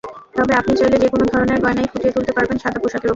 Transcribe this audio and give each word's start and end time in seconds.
তবে 0.35 0.53
আপনি 0.55 0.73
চাইলে 0.79 0.97
যেকোনো 1.03 1.23
ধরনের 1.31 1.59
গয়নাই 1.63 1.89
ফুটিয়ে 1.91 2.15
তুলতে 2.15 2.31
পারবেন 2.33 2.57
সাদা 2.57 2.79
পোশাকের 2.79 2.99
ওপরে। 2.99 3.09